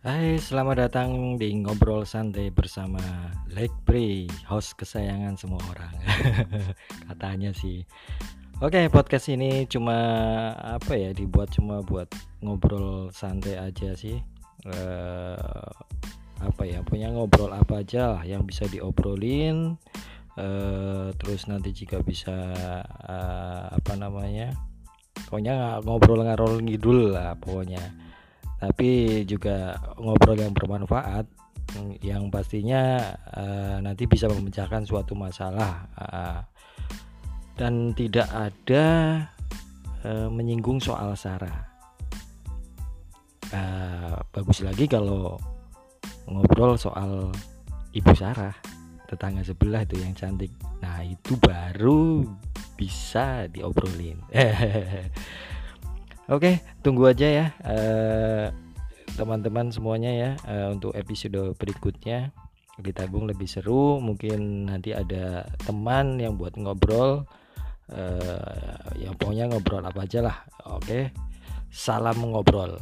[0.00, 3.04] Hai, selamat datang di ngobrol santai bersama
[3.52, 5.92] Lekpri, host kesayangan semua orang.
[7.12, 7.84] Katanya sih.
[8.64, 10.00] Oke, podcast ini cuma
[10.56, 11.12] apa ya?
[11.12, 12.08] Dibuat cuma buat
[12.40, 14.16] ngobrol santai aja sih.
[14.64, 15.68] Uh,
[16.40, 16.80] apa ya?
[16.80, 19.76] Punya ngobrol apa aja lah yang bisa diobrolin.
[20.40, 22.56] Uh, terus nanti jika bisa
[23.04, 24.56] uh, apa namanya?
[25.28, 28.09] Pokoknya ngobrol ngarol ngidul lah pokoknya
[28.60, 31.24] tapi juga ngobrol yang bermanfaat
[32.04, 36.40] yang pastinya uh, nanti bisa memecahkan suatu masalah uh,
[37.54, 38.86] dan tidak ada
[40.04, 41.68] uh, menyinggung soal sara.
[43.50, 45.34] Uh, bagus lagi kalau
[46.30, 47.34] ngobrol soal
[47.90, 48.54] ibu Sarah
[49.10, 50.54] tetangga sebelah itu yang cantik.
[50.78, 52.22] Nah itu baru
[52.78, 54.22] bisa diobrolin.
[56.30, 58.54] Oke, tunggu aja ya eh,
[59.18, 62.30] teman-teman semuanya ya uh, untuk episode berikutnya.
[62.80, 67.28] Ditabung lebih seru, mungkin nanti ada teman yang buat ngobrol.
[67.90, 70.36] Uh, ya pokoknya ngobrol apa aja lah.
[70.64, 71.12] Oke.
[71.68, 72.80] Salam ngobrol.